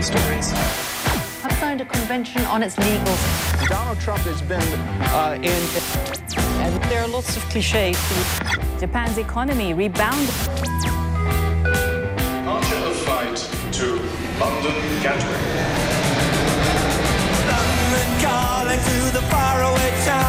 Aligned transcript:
political 0.00 0.20
stories. 0.22 0.52
have 1.42 1.52
signed 1.58 1.80
a 1.80 1.84
convention 1.84 2.42
on 2.46 2.62
its 2.62 2.76
legals. 2.76 3.68
Donald 3.68 4.00
Trump 4.00 4.20
has 4.20 4.42
been 4.42 4.62
uh, 5.12 5.36
in. 5.36 5.62
And 6.62 6.82
there 6.90 7.02
are 7.02 7.08
lots 7.08 7.36
of 7.36 7.42
cliches. 7.50 7.96
Japan's 8.78 9.18
economy 9.18 9.74
rebounded. 9.74 10.34
Departure 12.40 12.82
of 12.90 12.96
flight 13.04 13.36
to 13.72 13.86
London 14.40 14.76
Gatwick. 15.02 15.40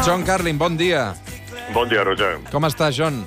John 0.04 0.24
Carlin, 0.24 0.58
bon 0.58 0.76
dia. 0.76 1.14
Buen 1.72 1.88
día, 1.88 2.04
Roger. 2.04 2.40
Com 2.50 2.64
estàs, 2.64 2.96
John? 2.96 3.24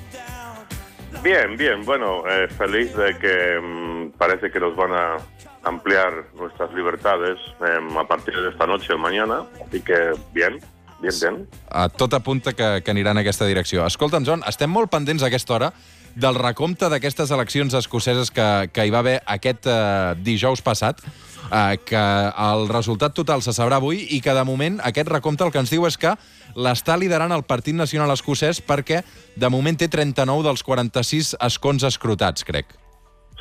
Bien, 1.22 1.56
bien. 1.56 1.84
Bueno, 1.84 2.22
eh, 2.28 2.46
feliz 2.48 2.94
de 2.94 3.16
que 3.18 3.58
mm, 3.60 3.85
parece 4.18 4.50
que 4.50 4.60
nos 4.60 4.76
van 4.76 4.92
a 4.92 5.16
ampliar 5.64 6.26
nuestras 6.34 6.72
libertades 6.72 7.38
eh, 7.60 7.98
a 7.98 8.06
partir 8.06 8.34
de 8.34 8.50
esta 8.50 8.66
noche 8.66 8.92
o 8.92 8.98
mañana. 8.98 9.42
Así 9.66 9.80
que 9.80 10.12
bien, 10.32 10.58
bien, 11.00 11.14
bien. 11.20 11.48
A 11.70 11.88
tot 11.88 12.14
apunta 12.14 12.52
que, 12.52 12.82
que 12.82 12.90
anirà 12.90 13.12
en 13.12 13.20
aquesta 13.20 13.46
direcció. 13.46 13.84
Escolta'm, 13.86 14.24
John, 14.26 14.44
estem 14.46 14.70
molt 14.70 14.90
pendents 14.92 15.22
a 15.22 15.30
aquesta 15.30 15.54
hora 15.58 15.72
del 16.16 16.38
recompte 16.38 16.88
d'aquestes 16.88 17.30
eleccions 17.34 17.74
escoceses 17.76 18.30
que, 18.32 18.70
que 18.72 18.86
hi 18.86 18.92
va 18.94 19.02
haver 19.04 19.18
aquest 19.28 19.68
eh, 19.68 20.14
dijous 20.24 20.62
passat, 20.64 21.02
eh, 21.50 21.76
que 21.84 22.04
el 22.46 22.68
resultat 22.72 23.12
total 23.14 23.44
se 23.44 23.52
sabrà 23.52 23.76
avui 23.82 24.06
i 24.16 24.22
que, 24.24 24.32
de 24.32 24.44
moment, 24.48 24.80
aquest 24.86 25.12
recompte 25.12 25.44
el 25.44 25.52
que 25.52 25.60
ens 25.60 25.72
diu 25.74 25.84
és 25.86 25.98
que 26.00 26.14
l'està 26.56 26.96
liderant 26.96 27.34
el 27.36 27.44
Partit 27.44 27.76
Nacional 27.76 28.14
Escocès 28.16 28.62
perquè, 28.64 29.02
de 29.36 29.50
moment, 29.52 29.76
té 29.76 29.90
39 29.92 30.46
dels 30.48 30.64
46 30.64 31.34
escons 31.50 31.84
escrutats, 31.84 32.46
crec. 32.48 32.72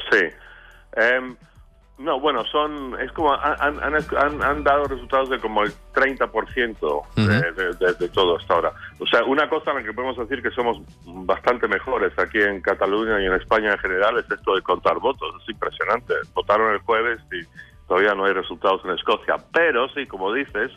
Sí. 0.10 0.26
Em, 0.96 1.36
no, 1.98 2.20
bueno, 2.20 2.44
son. 2.46 3.00
Es 3.00 3.12
como. 3.14 3.34
Han, 3.34 3.80
han, 4.44 4.64
dado 4.64 4.84
resultados 4.86 5.30
de 5.30 5.40
como 5.40 5.64
el 5.64 5.72
30% 5.94 7.04
de, 7.16 7.52
de- 7.54 7.74
de- 7.74 7.94
de 7.94 8.10
todo 8.10 8.38
hasta 8.38 8.54
ahora. 8.54 8.72
O 9.00 9.06
sea, 9.08 9.24
una 9.24 9.48
cosa 9.50 9.72
en 9.72 9.78
la 9.78 9.84
que 9.84 9.94
podemos 9.94 10.18
decir 10.18 10.42
que 10.44 10.52
somos 10.52 10.82
bastante 11.06 11.68
mejores 11.70 12.18
aquí 12.20 12.42
en 12.42 12.62
Cataluña 12.62 13.22
y 13.22 13.26
en 13.28 13.34
España 13.34 13.72
en 13.72 13.80
general 13.80 14.18
es 14.18 14.30
esto 14.30 14.56
de 14.56 14.62
contar 14.62 15.00
votos. 15.00 15.34
Es 15.42 15.50
impresionante. 15.50 16.14
Votaron 16.34 16.74
el 16.74 16.80
jueves 16.80 17.20
y 17.32 17.42
todavía 17.88 18.14
no 18.14 18.26
hay 18.26 18.34
resultados 18.34 18.82
en 18.84 18.92
Escocia. 18.92 19.36
Pero 19.54 19.88
sí, 19.90 20.06
como 20.06 20.34
dices, 20.34 20.72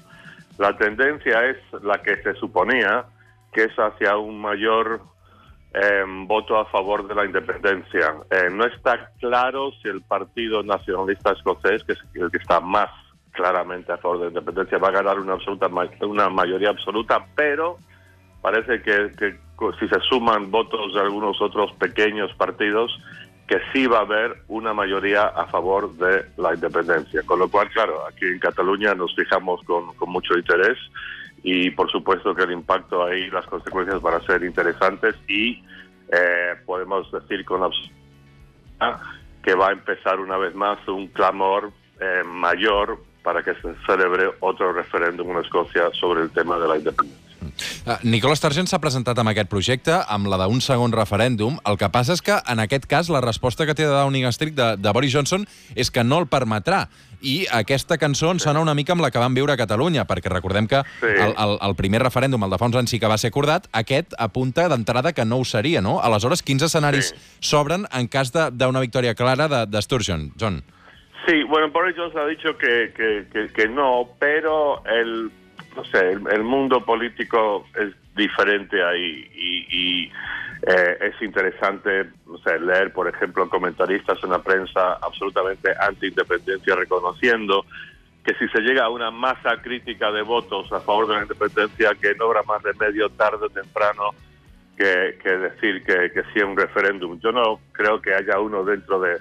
la 0.59 0.77
tendencia 0.77 1.47
es 1.47 1.57
la 1.83 2.01
que 2.01 2.23
se 2.23 2.35
suponía, 2.35 3.07
que 3.53 3.65
es 3.65 3.73
hacia 3.77 4.17
un 4.19 4.41
mayor 4.41 5.01
eh, 5.75 6.05
voto 6.27 6.59
a 6.59 6.65
favor 6.67 7.07
de 7.07 7.15
la 7.15 7.25
independencia. 7.25 8.15
Eh, 8.31 8.49
no 8.51 8.65
está 8.65 9.11
claro 9.21 9.71
si 9.83 9.89
el 9.89 10.03
Partido 10.03 10.63
Nacionalista 10.63 11.33
Escocés, 11.33 11.85
que 11.85 11.93
es 11.93 11.99
el 12.15 12.31
que 12.31 12.39
está 12.39 12.61
más 12.61 12.91
claramente 13.33 13.93
a 13.93 13.99
favor 13.99 14.19
de 14.19 14.25
la 14.25 14.31
independencia, 14.31 14.79
va 14.79 14.89
a 14.89 14.93
ganar 14.93 15.19
una, 15.21 15.35
absoluta, 15.35 15.69
una 16.01 16.29
mayoría 16.29 16.71
absoluta, 16.71 17.25
pero 17.37 17.79
parece 18.41 18.83
que, 18.83 19.13
que 19.17 19.37
si 19.79 19.89
se 19.89 20.01
suman 20.09 20.51
votos 20.51 20.95
de 20.95 21.01
algunos 21.01 21.41
otros 21.41 21.73
pequeños 21.73 22.33
partidos, 22.35 22.99
que 23.47 23.59
sí 23.73 23.87
va 23.87 23.99
a 23.99 24.03
haber 24.03 24.43
una 24.49 24.75
mayoría 24.75 25.23
a 25.23 25.47
favor 25.47 25.95
de 25.97 26.27
la 26.37 26.55
independencia. 26.55 27.23
Con 27.25 27.39
lo 27.39 27.49
cual, 27.49 27.71
claro, 27.71 28.07
aquí 28.07 28.27
en 28.27 28.39
Cataluña 28.39 28.95
nos 28.95 29.15
fijamos 29.15 29.63
con, 29.65 29.95
con 29.95 30.11
mucho 30.11 30.37
interés 30.37 30.79
y 31.43 31.71
por 31.71 31.91
supuesto 31.91 32.35
que 32.35 32.45
el 32.45 32.53
impacto 32.53 33.05
ahí, 33.05 33.31
las 33.31 33.47
consecuencias 33.47 34.01
van 34.03 34.15
a 34.15 34.27
ser 34.27 34.43
interesantes 34.43 35.15
y 35.29 35.63
eh, 36.11 36.55
podemos 36.67 37.11
decir 37.13 37.45
con 37.45 37.63
absoluta 37.63 37.95
que 39.43 39.55
va 39.55 39.69
a 39.69 39.73
empezar 39.73 40.21
una 40.21 40.37
vez 40.37 40.55
más 40.55 40.79
un 40.89 41.09
clamor 41.09 41.73
eh, 42.01 42.23
mayor 42.25 42.99
para 43.23 43.43
que 43.43 43.55
se 43.55 43.75
celebre 43.87 44.31
otro 44.41 44.73
referéndum 44.73 45.31
en 45.31 45.39
Escocia 45.39 45.91
sobre 45.93 46.23
el 46.23 46.31
tema 46.31 46.59
de 46.59 46.69
la 46.69 46.77
independencia. 46.77 47.28
Uh, 47.87 47.97
Nicola 48.03 48.37
Sturgeon 48.37 48.67
s'ha 48.67 48.79
presentat 48.81 49.19
amb 49.19 49.31
aquest 49.33 49.49
projecte, 49.51 49.93
amb 50.09 50.27
la 50.31 50.37
d'un 50.45 50.61
segon 50.61 50.93
referèndum. 50.93 51.59
El 51.67 51.77
que 51.79 51.89
passa 51.91 52.13
és 52.15 52.23
que, 52.23 52.37
en 52.47 52.59
aquest 52.61 52.87
cas, 52.87 53.09
la 53.09 53.21
resposta 53.21 53.67
que 53.67 53.75
té 53.75 53.85
de 53.85 53.93
Downing 53.95 54.27
Street 54.33 54.55
de, 54.55 54.77
de 54.77 54.93
Boris 54.93 55.13
Johnson 55.15 55.47
és 55.75 55.91
que 55.91 56.05
no 56.05 56.19
el 56.23 56.27
permetrà. 56.27 56.87
I 57.21 57.49
aquesta 57.51 57.99
cançó 57.99 58.31
ens 58.31 58.45
sona 58.47 58.61
una 58.63 58.75
mica 58.79 58.93
amb 58.95 59.03
la 59.03 59.11
que 59.11 59.19
vam 59.19 59.35
viure 59.35 59.53
a 59.53 59.59
Catalunya, 59.59 60.05
perquè 60.07 60.31
recordem 60.31 60.69
que 60.71 60.83
Sí. 61.01 61.07
el, 61.11 61.35
el, 61.35 61.57
el 61.67 61.75
primer 61.75 62.01
referèndum, 62.05 62.45
el 62.47 62.51
de 62.51 62.59
fa 62.59 62.67
uns 62.71 62.77
anys, 62.79 62.91
sí 62.95 63.01
que 63.03 63.09
va 63.11 63.19
ser 63.19 63.33
acordat, 63.33 63.67
aquest 63.73 64.15
apunta 64.19 64.69
d'entrada 64.71 65.13
que 65.13 65.25
no 65.27 65.39
ho 65.39 65.45
seria, 65.45 65.81
no? 65.83 65.99
Aleshores, 66.01 66.43
quins 66.43 66.63
escenaris 66.63 67.09
Sí. 67.11 67.17
s'obren 67.51 67.87
en 67.93 68.07
cas 68.07 68.31
d'una 68.33 68.81
victòria 68.81 69.15
clara 69.19 69.49
de, 69.49 69.65
de 69.67 69.83
Sturgeon, 69.83 70.33
John? 70.39 70.63
Sí, 71.27 71.43
bueno, 71.51 71.71
Boris 71.73 71.97
Johnson 71.97 72.23
ha 72.23 72.27
dicho 72.27 72.57
que, 72.57 72.93
que, 72.97 73.27
que- 73.33 73.53
que 73.53 73.69
no, 73.69 74.09
pero 74.21 74.83
el, 74.87 75.31
no 75.79 75.85
sé, 75.85 76.11
el, 76.11 76.43
mundo 76.43 76.85
político 76.85 77.65
es 77.77 77.95
diferente 78.17 78.83
ahí 78.83 79.31
y, 79.33 79.67
y, 79.71 80.13
eh, 80.67 80.99
es 81.01 81.23
interesante 81.23 82.11
leer, 82.61 82.93
por 82.93 83.09
ejemplo, 83.09 83.49
comentaristas 83.49 84.19
en 84.25 84.31
la 84.31 84.43
prensa 84.43 84.95
absolutamente 84.95 85.71
anti-independencia 85.81 86.75
reconociendo 86.75 87.65
que 88.25 88.35
si 88.35 88.49
se 88.49 88.61
llega 88.61 88.87
a 88.87 88.89
una 88.89 89.13
masa 89.13 89.63
crítica 89.63 90.11
de 90.11 90.23
votos 90.23 90.73
a 90.73 90.81
favor 90.81 91.07
de 91.07 91.15
la 91.15 91.23
independencia, 91.23 91.95
que 91.95 92.13
no 92.17 92.25
habrá 92.25 92.43
más 92.43 92.61
remedio 92.61 93.09
tarde 93.11 93.47
o 93.47 93.49
temprano 93.49 94.11
que, 94.77 95.17
que 95.23 95.31
decir 95.31 95.85
que, 95.85 96.11
que 96.11 96.25
sí 96.35 96.41
un 96.41 96.57
referéndum. 96.57 97.21
Yo 97.21 97.31
no 97.31 97.61
creo 97.71 98.03
que 98.03 98.15
haya 98.15 98.41
uno 98.41 98.65
dentro 98.65 98.99
de 98.99 99.17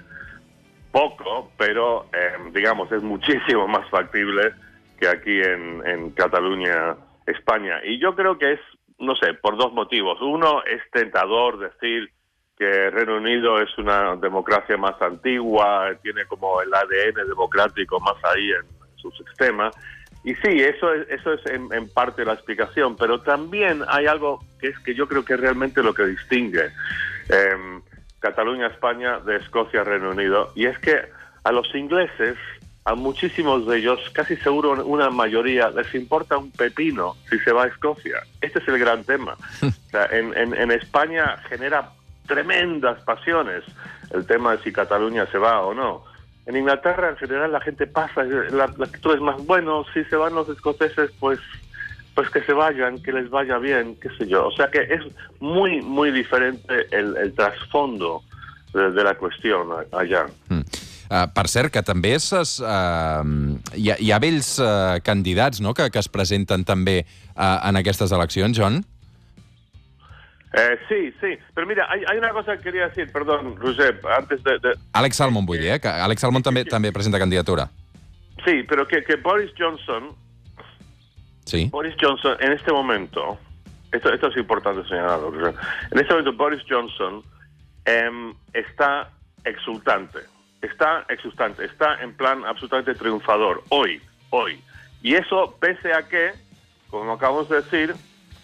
poco, 0.90 1.52
pero 1.56 2.06
eh, 2.12 2.50
digamos 2.52 2.90
es 2.90 3.02
muchísimo 3.02 3.68
más 3.68 3.88
factible 3.90 4.52
que 4.98 5.08
aquí 5.08 5.40
en, 5.40 5.86
en 5.86 6.10
Cataluña, 6.10 6.96
España. 7.26 7.80
Y 7.84 7.98
yo 7.98 8.14
creo 8.14 8.38
que 8.38 8.52
es, 8.52 8.60
no 8.98 9.14
sé, 9.16 9.34
por 9.34 9.56
dos 9.56 9.72
motivos. 9.72 10.20
Uno, 10.20 10.62
es 10.64 10.82
tentador 10.90 11.58
decir 11.58 12.10
que 12.56 12.90
Reino 12.90 13.16
Unido 13.16 13.60
es 13.60 13.76
una 13.78 14.16
democracia 14.16 14.76
más 14.76 15.00
antigua, 15.00 15.92
tiene 16.02 16.24
como 16.24 16.60
el 16.60 16.74
ADN 16.74 17.28
democrático 17.28 18.00
más 18.00 18.16
ahí 18.24 18.50
en 18.50 18.66
su 18.96 19.10
sistema. 19.12 19.70
Y 20.24 20.34
sí, 20.34 20.60
eso 20.60 20.92
es, 20.92 21.08
eso 21.08 21.32
es 21.34 21.46
en, 21.46 21.72
en 21.72 21.88
parte 21.88 22.24
la 22.24 22.32
explicación, 22.32 22.96
pero 22.96 23.20
también 23.20 23.84
hay 23.86 24.06
algo 24.06 24.40
que 24.60 24.68
es 24.68 24.78
que 24.80 24.94
yo 24.94 25.06
creo 25.06 25.24
que 25.24 25.34
es 25.34 25.40
realmente 25.40 25.82
lo 25.82 25.94
que 25.94 26.04
distingue 26.06 26.70
em, 27.28 27.80
Cataluña, 28.18 28.66
España 28.66 29.20
de 29.20 29.36
Escocia, 29.36 29.84
Reino 29.84 30.10
Unido, 30.10 30.50
y 30.56 30.66
es 30.66 30.76
que 30.80 31.00
a 31.44 31.52
los 31.52 31.72
ingleses, 31.74 32.36
a 32.88 32.94
muchísimos 32.94 33.66
de 33.66 33.78
ellos, 33.78 34.00
casi 34.12 34.36
seguro 34.36 34.72
una 34.84 35.10
mayoría, 35.10 35.70
les 35.70 35.94
importa 35.94 36.36
un 36.38 36.50
pepino 36.50 37.16
si 37.30 37.38
se 37.40 37.52
va 37.52 37.64
a 37.64 37.66
Escocia. 37.66 38.22
Este 38.40 38.58
es 38.60 38.68
el 38.68 38.78
gran 38.78 39.04
tema. 39.04 39.36
O 39.62 39.90
sea, 39.90 40.04
en, 40.12 40.36
en- 40.36 40.54
en 40.54 40.70
España 40.70 41.36
genera 41.48 41.90
tremendas 42.26 43.00
pasiones 43.04 43.64
el 44.12 44.26
tema 44.26 44.52
de 44.56 44.62
si 44.62 44.70
Cataluña 44.72 45.26
se 45.32 45.38
va 45.38 45.60
o 45.62 45.72
no. 45.72 46.04
En 46.46 46.56
Inglaterra, 46.56 47.10
en 47.10 47.16
general, 47.16 47.52
la 47.52 47.60
gente 47.60 47.86
pasa, 47.86 48.22
la, 48.24 48.66
la 48.76 48.84
actitud 48.84 49.14
es 49.14 49.20
más, 49.20 49.36
bueno, 49.46 49.84
si 49.94 50.04
se 50.04 50.16
van 50.16 50.34
los 50.34 50.48
escoceses, 50.48 51.10
pues 51.20 51.38
pues 52.14 52.30
que 52.30 52.42
se 52.42 52.52
vayan, 52.52 53.00
que 53.00 53.12
les 53.12 53.30
vaya 53.30 53.58
bien, 53.58 53.94
qué 54.00 54.08
sé 54.18 54.26
yo. 54.26 54.48
O 54.48 54.50
sea 54.50 54.68
que 54.70 54.80
es 54.80 55.02
muy, 55.40 55.80
muy 55.82 56.10
diferente 56.10 56.86
el, 56.90 57.16
el 57.16 57.32
trasfondo 57.32 58.22
de, 58.74 58.90
de 58.90 59.04
la 59.04 59.14
cuestión 59.14 59.68
allá. 59.92 60.26
Mm. 60.48 60.57
Uh, 61.08 61.24
per 61.32 61.46
cert, 61.48 61.70
que 61.72 61.80
també 61.82 62.10
és, 62.18 62.26
es, 62.36 62.58
uh, 62.60 63.24
hi, 63.74 63.90
ha, 63.90 63.96
hi 63.98 64.10
ha 64.12 64.18
vells 64.20 64.58
uh, 64.60 64.98
candidats 65.02 65.62
no? 65.64 65.72
que, 65.72 65.86
que 65.90 65.98
es 66.02 66.08
presenten 66.12 66.66
també 66.68 66.98
uh, 67.34 67.64
en 67.68 67.76
aquestes 67.80 68.12
eleccions, 68.12 68.58
John? 68.58 68.82
Eh, 70.52 70.78
sí, 70.88 71.12
sí. 71.20 71.38
Pero 71.54 71.66
mira, 71.66 71.86
hay, 71.90 72.02
hay 72.10 72.18
una 72.18 72.30
cosa 72.30 72.56
que 72.56 72.62
quería 72.64 72.88
decir, 72.88 73.10
perdón, 73.12 73.56
Roger, 73.56 74.00
antes 74.18 74.42
de... 74.44 74.58
de- 74.58 74.74
Àlex 74.92 75.16
Salmon, 75.16 75.44
vull 75.46 75.60
dir, 75.60 75.74
eh? 75.76 75.80
Que 75.80 75.88
Àlex 75.88 76.20
Salmon 76.24 76.42
també, 76.42 76.64
també 76.64 76.92
presenta 76.92 77.18
candidatura. 77.18 77.68
sí, 78.44 78.62
pero 78.68 78.86
que, 78.86 79.02
que 79.04 79.16
Boris 79.16 79.50
Johnson, 79.58 80.14
Sí? 81.44 81.68
Boris 81.72 81.94
Johnson 82.00 82.36
en 82.40 82.52
este 82.52 82.70
momento, 82.72 83.38
esto, 83.92 84.12
esto 84.12 84.28
es 84.28 84.36
importante 84.36 84.86
señalarlo, 84.88 85.30
Roger, 85.30 85.54
en 85.90 85.98
este 85.98 86.12
momento 86.12 86.32
Boris 86.34 86.62
Johnson 86.68 87.22
em, 87.86 88.34
está 88.52 89.10
exultante, 89.44 90.18
está 90.62 91.04
exultante, 91.08 91.64
está 91.64 92.00
en 92.02 92.14
plan 92.14 92.44
absolutamente 92.44 92.94
triunfador, 92.94 93.62
hoy, 93.68 94.02
hoy. 94.30 94.62
Y 95.02 95.14
eso 95.14 95.56
pese 95.60 95.92
a 95.92 96.08
que, 96.08 96.32
como 96.90 97.12
acabamos 97.12 97.48
de 97.48 97.62
decir, 97.62 97.94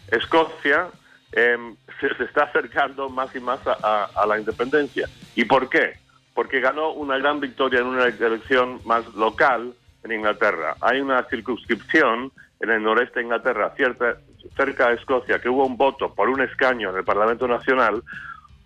Escocia 0.09 0.89
em, 1.33 1.77
se, 2.01 2.07
está 2.25 2.45
acercando 2.45 3.09
más 3.09 3.35
y 3.35 3.41
más 3.41 3.59
a, 3.67 3.77
a- 3.83 4.05
a 4.23 4.27
la 4.27 4.39
independencia. 4.39 5.09
¿Y 5.35 5.45
por 5.45 5.69
qué? 5.69 5.97
Porque 6.35 6.61
ganó 6.61 6.91
una 6.93 7.17
gran 7.19 7.41
victoria 7.41 7.81
en 7.81 7.87
una 7.87 8.05
elección 8.05 8.81
más 8.85 9.07
local 9.15 9.73
en 10.05 10.13
Inglaterra. 10.13 10.77
Hay 10.81 11.01
una 11.01 11.23
circunscripción 11.25 12.31
en 12.61 12.71
el 12.71 12.83
noreste 12.83 13.21
de 13.21 13.25
Inglaterra, 13.25 13.73
cierta, 13.77 14.17
cerca 14.57 14.89
de 14.89 14.95
Escocia, 14.97 15.39
que 15.41 15.49
hubo 15.49 15.67
un 15.67 15.77
voto 15.77 16.15
por 16.15 16.29
un 16.29 16.41
escaño 16.43 16.91
en 16.91 16.97
el 16.97 17.05
Parlamento 17.05 17.49
Nacional, 17.49 18.03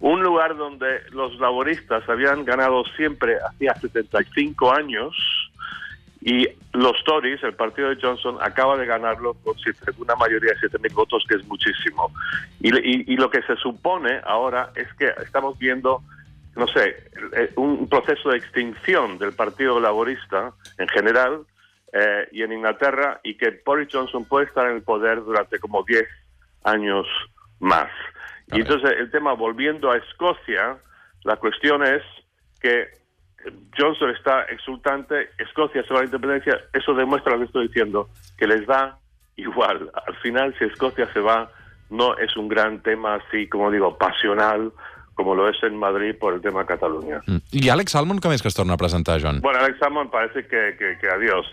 un 0.00 0.22
lugar 0.22 0.56
donde 0.56 1.00
los 1.10 1.38
laboristas 1.40 2.08
habían 2.08 2.44
ganado 2.44 2.84
siempre 2.96 3.36
hacía 3.48 3.74
75 3.74 4.72
años 4.72 5.14
Y 6.20 6.48
los 6.72 7.02
Tories, 7.04 7.40
el 7.44 7.54
partido 7.54 7.90
de 7.90 7.96
Johnson, 8.02 8.38
acaba 8.40 8.76
de 8.76 8.86
ganarlo 8.86 9.34
con 9.44 9.54
una 9.98 10.16
mayoría 10.16 10.50
de 10.52 10.68
7.000 10.68 10.92
votos, 10.92 11.24
que 11.28 11.36
es 11.36 11.46
muchísimo. 11.46 12.12
Y, 12.60 12.74
y- 12.76 13.04
y 13.06 13.16
lo 13.16 13.30
que 13.30 13.40
se 13.42 13.54
supone 13.56 14.20
ahora 14.24 14.70
es 14.74 14.92
que 14.94 15.12
estamos 15.22 15.56
viendo, 15.58 16.02
no 16.56 16.66
sé, 16.66 16.96
eh, 17.36 17.52
un 17.54 17.88
proceso 17.88 18.30
de 18.30 18.38
extinción 18.38 19.16
del 19.18 19.32
Partido 19.32 19.78
Laborista 19.78 20.52
en 20.76 20.88
general 20.88 21.42
eh, 21.92 22.26
y 22.32 22.42
en 22.42 22.52
Inglaterra, 22.52 23.20
y 23.22 23.36
que 23.36 23.62
Boris 23.64 23.88
Johnson 23.90 24.24
puede 24.24 24.46
estar 24.46 24.66
en 24.68 24.76
el 24.76 24.82
poder 24.82 25.22
durante 25.22 25.60
como 25.60 25.84
10 25.84 26.04
años 26.64 27.06
más. 27.60 27.90
Y 28.52 28.60
entonces 28.60 28.92
el 28.98 29.10
tema, 29.10 29.34
volviendo 29.34 29.90
a 29.90 29.96
Escocia, 29.98 30.78
la 31.24 31.36
cuestión 31.36 31.82
es 31.82 32.02
que 32.60 32.88
Johnson 33.78 34.10
está 34.10 34.42
exultante, 34.44 35.30
Escocia 35.38 35.82
se 35.82 35.92
va 35.92 36.00
a 36.00 36.02
la 36.02 36.06
independencia, 36.06 36.60
eso 36.72 36.94
demuestra 36.94 37.32
lo 37.32 37.40
que 37.40 37.44
estoy 37.44 37.68
diciendo, 37.68 38.08
que 38.36 38.46
les 38.46 38.66
da 38.66 38.98
igual. 39.36 39.90
Al 40.06 40.16
final, 40.16 40.54
si 40.58 40.64
Escocia 40.64 41.12
se 41.12 41.20
va, 41.20 41.50
no 41.90 42.16
es 42.18 42.36
un 42.36 42.48
gran 42.48 42.82
tema 42.82 43.16
así, 43.16 43.48
como 43.48 43.70
digo, 43.70 43.96
pasional, 43.96 44.72
como 45.14 45.34
lo 45.34 45.48
es 45.48 45.60
en 45.62 45.76
Madrid 45.76 46.14
por 46.18 46.34
el 46.34 46.40
tema 46.40 46.64
Cataluña. 46.66 47.20
Mm. 47.26 47.38
I 47.50 47.68
Alex 47.70 47.92
Salmond 47.92 48.20
com 48.22 48.32
és 48.32 48.42
que 48.42 48.48
es 48.48 48.54
torna 48.54 48.74
a 48.74 48.76
presentar, 48.78 49.18
John? 49.20 49.40
Bueno, 49.40 49.58
Alex 49.58 49.78
Salmond 49.80 50.10
parece 50.10 50.46
que, 50.46 50.76
que, 50.78 50.96
que 51.00 51.08
adiós. 51.08 51.46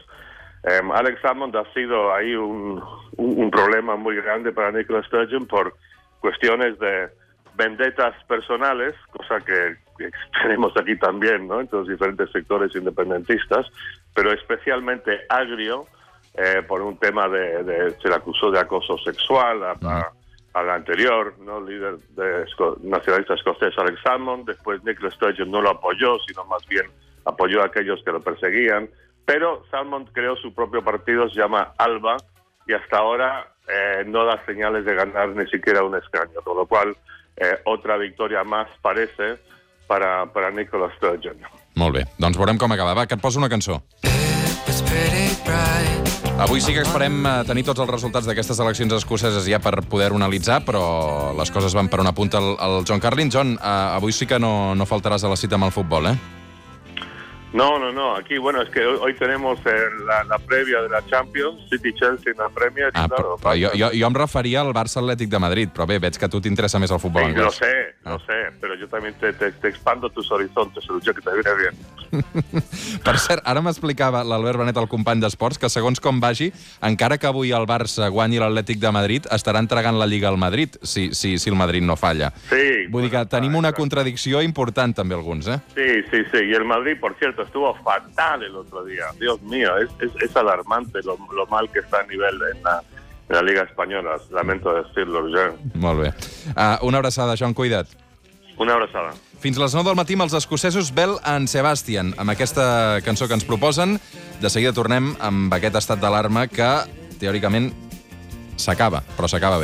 Em, 0.63 0.92
Alex 0.92 1.21
Salmond 1.21 1.56
ha 1.56 1.65
sido 1.74 2.13
ahí 2.13 2.36
un, 2.36 2.81
un, 3.18 3.39
un 3.42 3.51
problema 3.51 3.95
muy 3.95 4.15
grande 4.18 4.51
para 4.51 4.71
Nicola 4.71 5.01
Sturgeon 5.03 5.47
por 5.47 5.74
cuestiones 6.20 6.78
de 6.80 7.10
vendetas 7.56 8.14
personales, 8.26 8.94
cosa 9.12 9.40
que, 9.46 9.76
que 9.98 10.10
tenemos 10.42 10.74
aquí 10.78 10.98
también, 10.98 11.48
¿no? 11.48 11.62
En 11.62 11.70
los 11.72 11.88
diferentes 11.88 12.30
sectores 12.32 12.76
independentistas, 12.76 13.66
pero 14.14 14.32
especialmente 14.32 15.22
agrio 15.30 15.86
eh, 16.34 16.62
por 16.68 16.82
un 16.82 16.98
tema 16.98 17.30
de, 17.30 17.64
de- 17.64 17.92
se 18.02 18.10
le 18.10 18.16
acusó 18.16 18.52
de 18.52 18.60
acoso 18.60 18.98
sexual 19.00 19.64
a, 19.64 19.72
a- 19.84 20.12
al 20.54 20.70
anterior, 20.70 21.36
¿no? 21.40 21.60
Líder 21.62 21.98
de 22.16 22.46
esco- 22.46 22.78
nacionalista 22.82 23.34
escocés 23.36 23.78
Alex 23.78 24.00
Salmond, 24.04 24.46
después 24.48 24.84
Nicola 24.84 25.12
Sturgeon 25.12 25.52
no 25.52 25.62
lo 25.62 25.70
apoyó, 25.72 26.18
sino 26.28 26.46
más 26.46 26.66
bien 26.68 26.86
apoyó 27.26 27.62
a 27.62 27.66
aquellos 27.66 28.02
que 28.06 28.12
lo 28.12 28.22
perseguían, 28.22 28.90
pero 29.26 29.64
Salmond 29.72 30.12
creó 30.14 30.36
su 30.38 30.54
propio 30.54 30.82
partido, 30.84 31.28
se 31.30 31.40
llama 31.42 31.74
ALBA, 31.78 32.18
y 32.68 32.74
hasta 32.74 32.98
ahora 33.00 33.48
eh, 33.68 34.04
no 34.06 34.26
da 34.26 34.44
señales 34.46 34.86
de 34.86 34.96
ganar 34.96 35.30
ni 35.30 35.48
siquiera 35.48 35.84
un 35.84 35.96
escaño, 35.96 36.42
con 36.44 36.58
lo 36.58 36.66
cual 36.66 36.96
eh, 37.38 37.60
otra 37.66 37.98
victoria 37.98 38.44
más 38.44 38.68
parece 38.82 39.38
para, 39.88 40.26
para 40.28 40.52
Nicola 40.52 40.92
Sturgeon. 40.98 41.38
Molt 41.76 41.96
bé, 41.96 42.06
doncs 42.18 42.38
veurem 42.40 42.58
com 42.58 42.72
acaba. 42.72 42.94
Va, 42.96 43.06
que 43.06 43.18
et 43.18 43.22
poso 43.22 43.40
una 43.40 43.50
cançó. 43.52 43.82
Avui 46.36 46.60
sí 46.60 46.74
que 46.76 46.82
esperem 46.84 47.22
eh, 47.26 47.34
tenir 47.48 47.64
tots 47.68 47.80
els 47.80 47.92
resultats 47.92 48.28
d'aquestes 48.28 48.60
eleccions 48.60 48.92
escoceses 48.98 49.46
ja 49.48 49.60
per 49.64 49.86
poder-ho 49.88 50.18
analitzar, 50.20 50.62
però 50.68 51.32
les 51.36 51.52
coses 51.52 51.76
van 51.76 51.88
per 51.92 52.02
una 52.04 52.12
punta 52.16 52.42
al, 52.42 52.56
al 52.60 52.82
John 52.88 53.00
Carlin. 53.04 53.32
John, 53.32 53.56
eh, 53.56 53.76
avui 53.96 54.16
sí 54.16 54.28
que 54.28 54.40
no, 54.40 54.76
no 54.76 54.88
faltaràs 54.88 55.24
a 55.24 55.32
la 55.32 55.40
cita 55.40 55.56
amb 55.60 55.70
el 55.70 55.76
futbol, 55.76 56.12
eh? 56.12 56.18
No, 57.56 57.80
no, 57.80 57.92
no. 57.94 58.16
Aquí, 58.18 58.38
bueno, 58.38 58.62
es 58.62 58.69
que 58.69 58.86
hoy, 58.86 58.98
hoy 59.02 59.13
tenemos 59.16 59.57
eh, 59.66 59.72
la, 60.06 60.24
la 60.25 60.38
previa 60.40 60.81
de 60.81 60.90
la 60.90 61.06
Champions, 61.07 61.69
City-Chelsea 61.69 62.34
en 62.34 62.38
la 62.38 62.50
Premier. 62.50 62.92
Ah, 62.94 63.07
claro, 63.07 63.38
però, 63.38 63.56
però 63.56 63.56
jo, 63.56 63.69
jo, 63.80 63.92
jo 63.96 64.07
em 64.07 64.13
referia 64.13 64.60
al 64.62 64.74
Barça 64.75 65.00
Atlètic 65.00 65.30
de 65.31 65.40
Madrid, 65.40 65.69
però 65.72 65.88
bé, 65.88 65.98
veig 66.04 66.18
que 66.19 66.25
a 66.28 66.30
tu 66.30 66.42
t'interessa 66.44 66.80
més 66.84 66.92
el 66.92 67.00
futbol 67.00 67.24
Sí, 67.24 67.30
anglès. 67.31 67.56
sé, 67.56 67.94
lo 68.06 68.19
sé, 68.19 68.52
pero 68.62 68.75
yo 68.75 68.88
también 68.88 69.16
te, 69.16 69.34
te- 69.34 69.52
te 69.52 69.68
expando 69.68 70.10
tus 70.10 70.31
horizontes, 70.31 70.84
Sergio, 70.86 71.13
que 71.13 71.22
te 71.22 71.31
viene 71.34 71.52
bien. 71.60 71.75
Per 73.06 73.18
cert, 73.19 73.42
ara 73.50 73.62
m'explicava 73.66 74.22
l'Albert 74.24 74.60
Benet, 74.62 74.78
el 74.78 74.88
company 74.88 75.19
d'esports, 75.24 75.57
que 75.60 75.69
segons 75.74 76.00
com 76.00 76.19
vagi, 76.22 76.52
encara 76.86 77.18
que 77.18 77.28
avui 77.28 77.52
el 77.56 77.66
Barça 77.68 78.07
guanyi 78.13 78.40
l'Atlètic 78.40 78.80
de 78.80 78.92
Madrid, 78.94 79.25
estarà 79.36 79.60
entregant 79.63 79.98
la 80.00 80.06
Lliga 80.07 80.30
al 80.30 80.38
Madrid, 80.38 80.78
si, 80.84 81.10
si, 81.18 81.36
si 81.42 81.50
el 81.50 81.57
Madrid 81.57 81.81
no 81.84 81.96
falla. 81.98 82.31
Sí. 82.50 82.86
Vull 82.94 83.07
dir 83.07 83.12
que 83.18 83.25
tenim 83.31 83.56
ah, 83.57 83.63
una 83.66 83.74
contradicció 83.74 84.42
important, 84.46 84.96
també, 84.96 85.18
alguns, 85.18 85.48
eh? 85.50 85.60
Sí, 85.74 85.90
sí, 86.12 86.24
sí. 86.31 86.44
Y 86.46 86.54
el 86.54 86.66
Madrid, 86.66 87.00
por 87.02 87.16
cierto, 87.18 87.42
estuvo 87.42 87.74
fatal 87.84 88.44
el 88.44 88.56
otro 88.56 88.86
día. 88.86 89.06
Dios 89.19 89.42
mío, 89.42 89.75
es, 89.78 89.90
es, 90.00 90.12
es 90.22 90.36
alarmante 90.38 91.00
lo, 91.04 91.18
lo 91.36 91.46
mal 91.48 91.69
que 91.72 91.80
está 91.80 92.02
a 92.02 92.06
nivel 92.07 92.36
en 92.56 92.63
la, 92.63 92.81
la 93.30 93.42
Liga 93.42 93.63
Española. 93.63 94.18
Lamento 94.31 94.74
decirlo, 94.74 95.27
ya. 95.30 95.54
Molt 95.74 96.01
bé. 96.01 96.13
Uh, 96.56 96.86
una 96.88 96.98
abraçada, 96.98 97.36
John, 97.39 97.54
cuida't. 97.54 97.88
Una 98.57 98.74
abrazada. 98.74 99.13
Fins 99.44 99.57
les 99.60 99.74
9 99.75 99.89
del 99.89 99.98
matí 100.00 100.16
amb 100.16 100.25
els 100.25 100.33
escocesos 100.38 100.94
Bell 100.95 101.18
and 101.27 101.51
Sebastian, 101.51 102.13
amb 102.18 102.31
aquesta 102.31 103.01
cançó 103.06 103.27
que 103.27 103.36
ens 103.36 103.45
proposen. 103.45 104.00
De 104.42 104.50
seguida 104.50 104.74
tornem 104.74 105.13
amb 105.19 105.54
aquest 105.54 105.75
estat 105.81 106.00
d'alarma 106.00 106.48
que, 106.48 106.69
teòricament, 107.19 107.74
s'acaba, 108.56 109.04
però 109.18 109.28
s'acaba 109.28 109.60
bé. 109.60 109.63